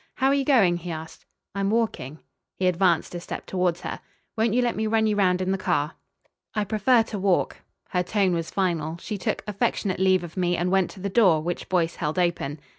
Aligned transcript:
"How 0.15 0.29
are 0.29 0.33
you 0.33 0.43
going?" 0.43 0.77
he 0.77 0.89
asked. 0.89 1.27
"I'm 1.53 1.69
walking." 1.69 2.21
He 2.57 2.65
advanced 2.65 3.13
a 3.13 3.19
step 3.19 3.45
towards 3.45 3.81
her. 3.81 3.99
"Won't 4.35 4.55
you 4.55 4.61
let 4.63 4.75
me 4.75 4.87
run 4.87 5.05
you 5.05 5.15
round 5.15 5.43
in 5.43 5.51
the 5.51 5.59
car?" 5.59 5.93
"I 6.55 6.63
prefer 6.63 7.03
to 7.03 7.19
walk." 7.19 7.57
Her 7.89 8.01
tone 8.01 8.33
was 8.33 8.49
final. 8.49 8.97
She 8.97 9.19
took 9.19 9.43
affectionate 9.45 9.99
leave 9.99 10.23
of 10.23 10.35
me 10.35 10.57
and 10.57 10.71
went 10.71 10.89
to 10.89 10.99
the 10.99 11.09
door, 11.09 11.43
which 11.43 11.69
Boyce 11.69 11.97
held 11.97 12.17
open. 12.17 12.59